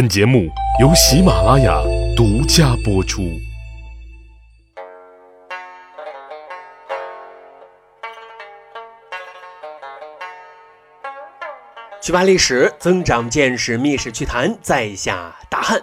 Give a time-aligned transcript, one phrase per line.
[0.00, 0.48] 本节目
[0.80, 1.78] 由喜马拉雅
[2.16, 3.38] 独家播出。
[12.00, 15.78] 去扒历史，增长见识，密室趣谈，在下大汉。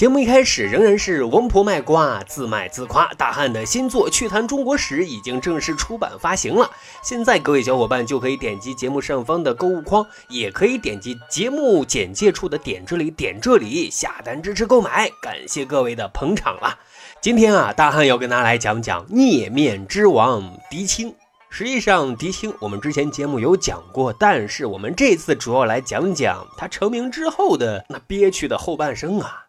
[0.00, 3.12] 节目一开始仍然是王婆卖瓜，自卖自夸。
[3.18, 6.70] 大汉的新作《趣谈中国史》已经正式出版发行了，
[7.02, 16.78] 现在各位小伙伴就可以点击节目上方的购物框，也可以点击节目简介处的点这里点这里下单支持购买，感谢各位的捧场了。
[17.20, 21.14] 今天啊，大汉要跟大家来讲讲孽面之王狄青。
[21.50, 29.48] 实际上，狄青我们之前节目有讲过，但是我们这次主要来讲讲他成名之后的那憋屈的后半生啊。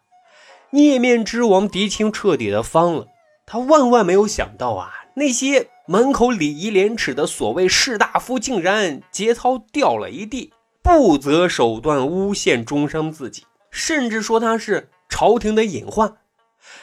[0.74, 3.06] 孽面之王狄青彻底的方了，
[3.46, 16.14] 他万万没有想到啊，那些满口礼仪廉耻的所谓士大夫，竟然节操掉了一地，不择手段诬陷中伤自己，甚至说他是朝廷的隐患。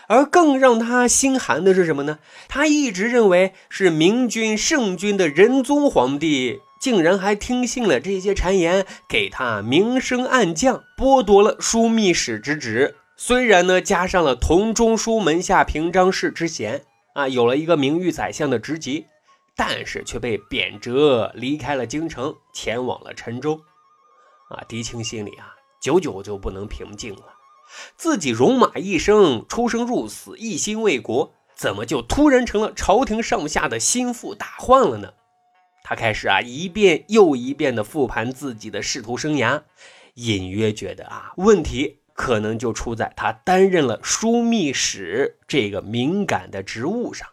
[0.08, 2.20] 而更让他心寒的是什么呢？
[2.48, 12.98] 他一直认为是明君圣君的仁宗皇帝，竟然还听信了这些谗言，给他明升暗降，剥夺了枢密使之职。
[13.22, 19.08] 虽然呢，加上了同中书门下平章事之衔啊，有了一个名誉宰相的职级，
[19.58, 23.60] 但是却被贬谪离开了京城，前往了陈州。
[24.50, 27.24] 啊，狄青心里啊，久久就不能平静了。
[27.98, 35.12] 自己戎马一生，出生入死，一心为国，怎么就突然成了朝廷上下的心腹大患了呢？
[35.84, 39.64] 他开始啊，一遍又一遍的复盘自己的仕途生涯，
[40.14, 47.30] 隐约觉得啊，问题可能就出在他担任了枢密使这个敏感的职务上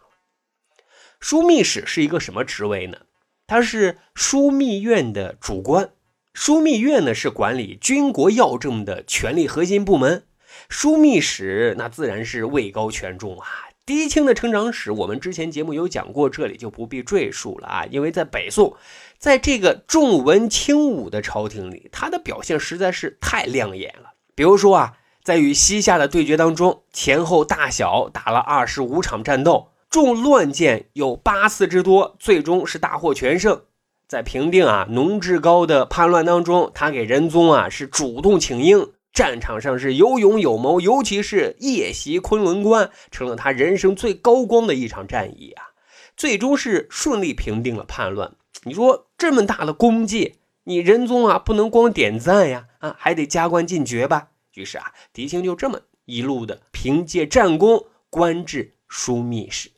[1.19, 2.99] 枢密使是一个什么职位呢？
[3.47, 5.89] 他是枢密院的主官。
[6.33, 10.23] 枢密院呢是管理军国要政的权力核心部门，
[10.69, 13.45] 枢密使那自然是位高权重啊。
[13.85, 17.85] 狄青的成长史我们之前节目有讲过，这里就不必赘述了啊。
[17.87, 18.77] 因为在北宋，
[19.17, 24.13] 在这个重文轻武的朝廷里，他的表现实在是太亮眼了。
[24.37, 33.63] 比如说啊，在与西夏的对决当中，前后大小打了二十五场战斗，中乱箭有八次之多，最终是大获全胜。
[34.07, 45.73] 在平定啊农志高的叛乱当中，他给仁宗啊是主动请缨，战场上是有勇有谋，尤其是夜袭昆仑关，成了他人生最高光的一场战役啊！
[46.15, 48.33] 最终是顺利平定了叛乱。
[48.65, 50.36] 你说这么大的功绩，
[50.67, 54.31] 你仁宗啊不能光点赞呀啊，还得加官进爵吧？
[54.53, 59.71] 于是啊，狄青就这么一路的凭借战功官至枢密使。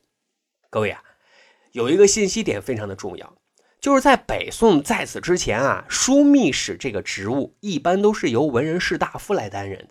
[0.72, 1.04] 各位啊，
[1.74, 3.36] 有一个信息点非常的重要。
[3.80, 9.90] 就是在北宋在此之前啊，枢密使这个职务一般都是由文人士大夫来担任的，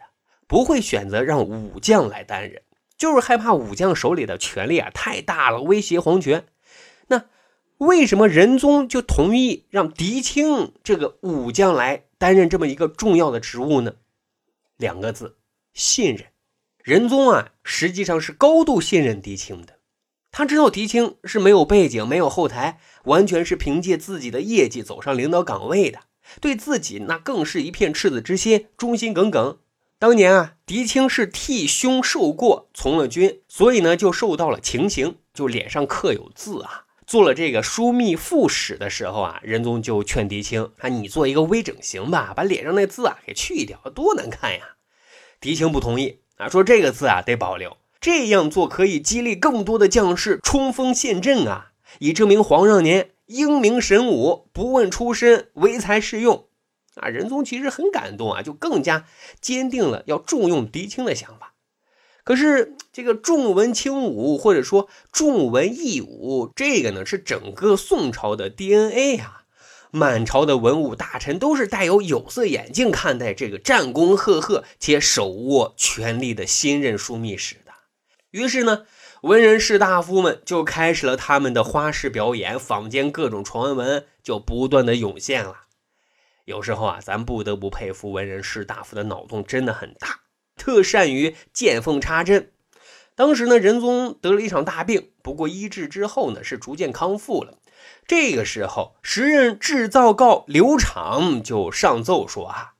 [0.48, 2.60] 不会选择让武将来担任，
[2.96, 6.44] 就是害怕武将手里的权力啊太大了，威胁皇权。
[7.78, 13.94] 为什么仁宗就同意让狄青这个武将来担任这么一个重要的职务呢？
[14.76, 15.36] 两个字：
[15.74, 16.26] 信任。
[16.82, 19.78] 仁宗啊，实际上是高度信任狄青的。
[20.32, 26.00] 他知道狄青是没有背景、没有后台，完全是凭借自己的业绩走上领导岗位的，
[26.40, 29.58] 对自己那更是一片赤子之心、忠心耿耿。
[30.00, 36.86] 当年啊，狄青是替兄受过，从了军，所以呢就受到了情刑，就脸上刻有字啊。
[37.08, 44.76] 做了这个枢密副使的时候啊，仁宗就劝狄青啊，你做一个微整形吧，把脸上那字啊给去掉，多难看呀。
[45.40, 47.78] 狄青不同意啊，说这个字啊得保留。
[47.98, 56.48] 这样做可以激励更多的将士冲锋陷阵啊，以证明皇上您英明神武，不问出身，唯才是用。
[56.96, 59.06] 啊，仁宗其实很感动啊，就更加
[59.40, 61.54] 坚定了要重用狄青的想法。
[62.28, 69.44] 可是这个重文轻武，或者说重文抑武，这个呢是整个宋朝的 DNA 啊，
[69.90, 77.72] 满朝的文武大臣都是带有有色眼镜看待这个战功赫赫且手握权力的新任枢密使的。
[78.30, 78.84] 于是呢，
[79.22, 85.60] 文人士大夫们就开始了他们的花式表演，坊间各种传闻就不断的涌现了。
[86.44, 90.20] 有时候啊，咱不得不佩服文人士大夫的脑洞真的很大，
[90.58, 92.50] 特善于见缝插针。
[93.14, 97.58] 当时呢，仁宗得了一场大病，不过医治之后呢，是逐渐康复了。
[98.06, 102.74] 这个时候，时任制造告刘昶就上奏说啊：“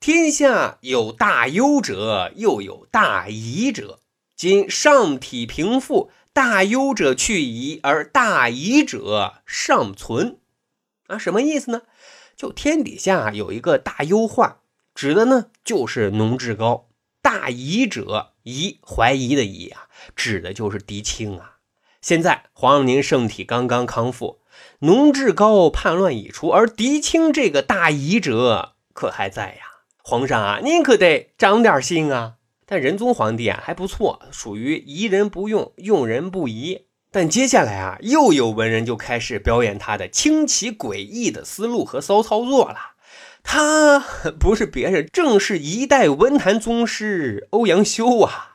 [0.00, 4.00] 天下有大忧者，又有大疑者。”
[4.36, 10.38] 今上体平复，大忧者去矣，而大疑者尚存。
[11.06, 11.82] 啊，什么意思呢？
[12.36, 14.56] 就天底下有一个大忧患，
[14.94, 16.88] 指的呢就是农志高
[17.34, 21.52] 大疑者，疑怀疑的疑啊，指的就是狄青啊。
[22.02, 24.40] 现在皇上您圣体刚刚康复，
[24.80, 29.62] 农志高叛乱已除，而狄青这个大疑者可还在呀。
[30.04, 32.34] 皇上啊，您可得长点心啊。
[32.66, 36.84] 但仁宗皇帝啊还不错，属于疑人不用，用人不疑。
[37.10, 42.91] 但接下来啊，又有文人就开始表演他的清奇诡异的思路和骚操作了。
[43.42, 43.98] 他
[44.38, 48.48] 不是别人，正是一代文坛宗师欧阳修啊。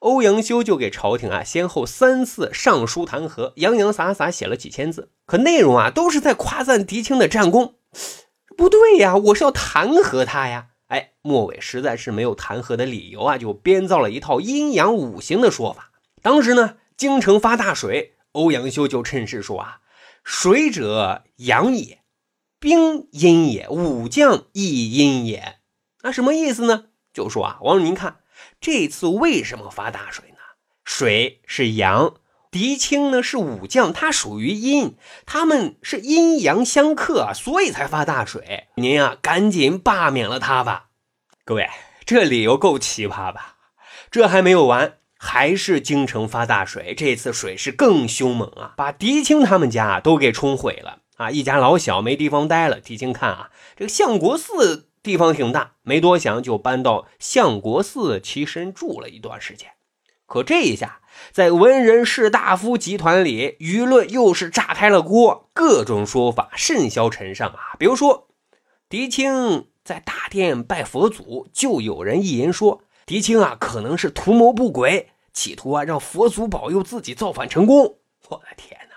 [0.00, 7.76] 欧阳修就给朝廷啊，先后三次上书弹劾，洋洋洒洒写了几千字，可内容啊都是在夸赞狄青的战功。
[8.56, 10.66] 不对呀，我是要弹劾他呀。
[10.88, 15.90] 哎，末尾实在是没有弹劾的理由啊，就编造了一套阴阳五行的说法。
[16.20, 19.78] 当时呢，京城发大水，欧阳修就趁势说啊
[20.22, 22.00] ：“水者阳也，
[22.64, 25.56] 兵阴也，武将亦阴也。”
[26.02, 26.84] 那什么意思呢？
[27.12, 28.20] 就说啊，王您看。
[28.58, 30.38] 这次为什么发大水呢？
[30.82, 32.14] 水是阳，
[32.50, 34.96] 狄青呢是武将，他属于阴，
[35.26, 38.68] 他们是阴阳相克啊，所以才发大水。
[38.76, 40.86] 您啊，赶紧罢免了他吧。
[41.44, 41.68] 各位，
[42.06, 43.56] 这理由够奇葩吧？
[44.10, 52.80] 这还没有完，还是京城发大水，这次水势更凶猛啊，把狄青他们家都给冲毁了啊，一家老小没地方待了。
[52.80, 54.88] 狄青看啊，这个相国寺。
[55.04, 59.72] 地方挺大，没多想就搬到相国寺栖身住了一段时间。
[60.24, 67.76] 可这一下，在文人士大夫集团里，舆论又是炸开了锅，各种说法甚嚣尘上啊。
[67.78, 68.28] 比如说，
[68.88, 77.98] 狄青在大殿拜佛祖，就有人一言说，狄青啊可能是图谋不轨，企图啊让佛祖保佑自己造反成功。
[78.30, 78.96] 我的天哪！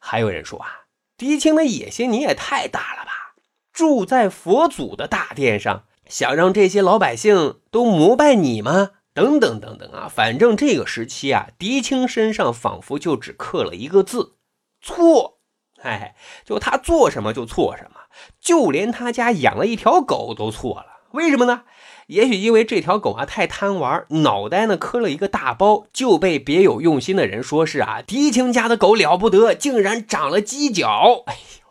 [0.00, 0.83] 还有人说啊，
[1.16, 3.34] 狄青的野心你也太大了吧！
[3.72, 8.90] 住在佛祖的大殿上，想让这些老百姓都膜拜你吗？
[9.12, 10.10] 等等等等啊！
[10.12, 14.36] 反正这个时期啊，狄青身上仿佛就只刻了一个字——
[14.82, 15.38] 错。
[15.82, 18.00] 哎，就他做什么就错什么，
[18.40, 20.86] 就连他家养了一条狗都错了。
[21.12, 21.62] 为什么呢？
[22.08, 31.24] 也许因为这条狗啊太贪玩，脑袋呢磕了一个大包，就被别有用心的人说是啊，狄青家的狗了不得，竟然长了犄角。
[31.26, 31.66] 哎呦，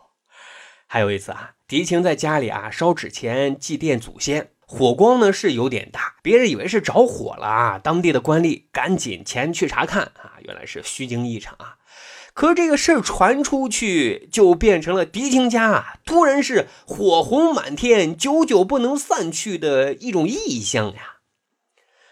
[0.86, 1.52] 还有一次啊。
[1.66, 11.76] 狄青在家里啊烧纸钱祭奠祖先，火光呢是有点大，别人以为是着火了啊，当地的官吏赶紧前去查看啊，原来是虚惊一场啊。
[12.34, 21.18] 可这个事儿传出去，就变成了狄青家啊突然是火红满天，久久不能散去的一种异象呀。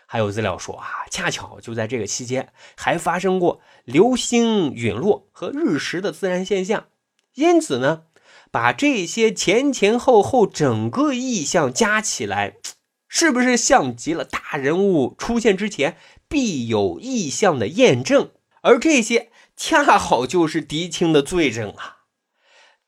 [0.06, 6.86] 还有资料说啊，恰巧就在这个期间，还发生过流星陨落和日食的自然现象，
[7.34, 8.04] 因此呢。
[8.50, 12.56] 把这些前前后后整个意象加起来，
[13.08, 15.96] 是不是像极了大人物出现之前
[16.28, 18.30] 必有意象的验证？
[18.60, 19.31] 而这些
[19.64, 21.98] 恰好就是狄青的罪证啊！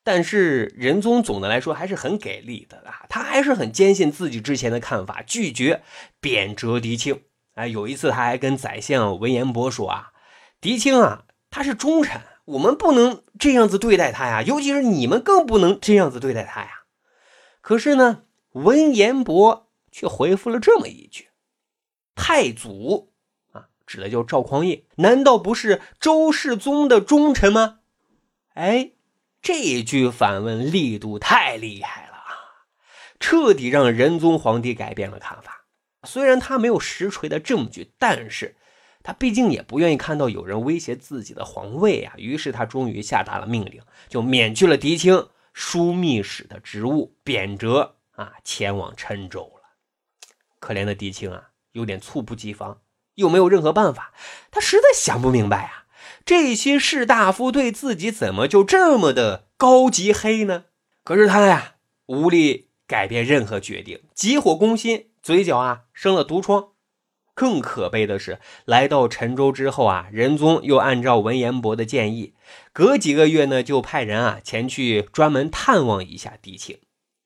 [0.03, 5.85] 但是仁宗总的来说还是很给力的啊，他还是很坚信自己之前的看法，拒绝
[6.21, 7.23] 贬谪狄青。
[7.55, 10.11] 哎，有一次他还跟宰相文彦博说啊
[10.61, 16.87] ：“狄青啊，他是忠臣。”我们不能这样子对待他呀，尤其是你们更不能这样子对待他呀。
[17.61, 21.29] 可是呢，文彦博却回复了这么一句
[22.17, 23.14] ：“太祖，
[23.87, 27.81] 指的就是赵匡胤，难道不是周世宗的忠臣吗？”
[28.55, 28.93] 哎，
[29.43, 32.69] 这句反问力度太厉害了啊，
[33.19, 35.67] 彻底让仁宗皇帝改变了看法。
[36.05, 38.57] 虽然他没有实锤的证据，但是。
[39.07, 49.77] 他毕竟也不愿意看到有人威胁自己的皇位啊，于是他终于下达了命令，就免去了狄青枢密使的职务，贬谪啊，前往郴州了。
[50.59, 52.81] 可怜的狄青啊，有点猝不及防，
[53.17, 54.13] 又没有任何办法，
[54.51, 55.85] 他实在想不明白啊，
[56.25, 60.65] 这些士大夫对自己怎么就这么的高级黑呢？
[61.05, 61.75] 可是他呀，
[62.07, 66.69] 无力改变任何决定，急火攻心，嘴角啊生了毒疮。
[67.37, 72.35] 更可悲的是，来到陈州之后啊，仁宗又按照文彦博的建议，
[72.73, 76.79] 隔几个月呢就派人啊前去专门探望一下狄青。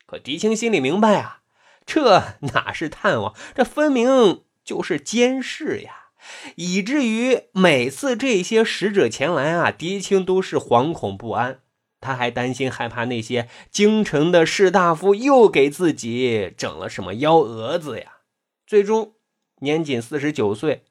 [0.06, 1.40] 可狄青心里明白啊，
[1.84, 6.10] 这哪是探望，这分明就是监视呀！
[6.56, 11.62] 以至于每次这些使者前来啊，狄青都是惶恐不安。
[12.02, 18.18] 他还担心害怕那些京城的士大夫又给自己整了什么幺蛾子呀！
[18.66, 19.14] 最终。
[19.60, 20.84] 年仅四十九岁，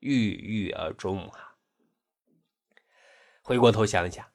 [0.00, 1.54] 郁郁而终啊！
[3.42, 4.26] 回过头想想，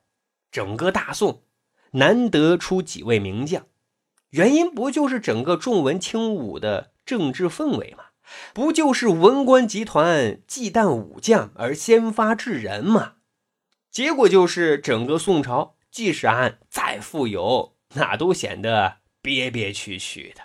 [0.49, 1.43] 整个大宋
[1.91, 3.67] 难得出几位名将，
[4.29, 8.05] 原因不就是整个重文轻武的政治氛围吗？
[8.53, 13.13] 不就是文官集团忌惮武将而先发制人吗？
[13.91, 20.41] 结果就是整个宋朝，即使俺再富有，那都显得憋憋屈屈的。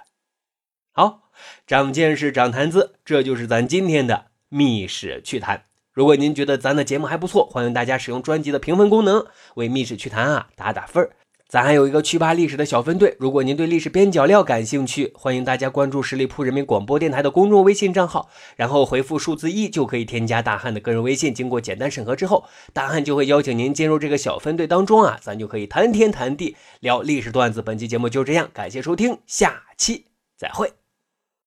[0.93, 1.31] 好，
[1.67, 5.65] 长见识，长谈资，这就是咱今天的密室趣谈。
[5.93, 11.11] 如果您觉得咱的节目还不错，欢迎大家使用专辑的评分功能为密室趣谈啊打打分儿。
[11.51, 21.35] 咱还有一个去吧历史的小分队，如果您对历史边角料感兴趣，欢迎大家关注十里铺人民广播电台的公众微信账号，然后回复数字一就可以添加大汉的个人微信。
[21.35, 27.61] 经过简单审核之后，大汉就会邀请您进入这个小分队当中啊，咱就可以谈天谈地聊历史段子。
[27.61, 30.05] 本期节目就这样，感谢收听，下期
[30.37, 30.80] 再会。